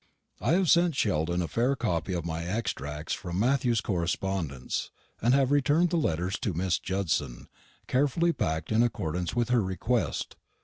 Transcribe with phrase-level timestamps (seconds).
[0.39, 4.89] I have sent Sheldon a fair copy of my extracts from Matthew's correspondence,
[5.21, 7.47] and have returned the letters to Miss Judson,
[7.85, 10.37] carefully packed in accordance with her request.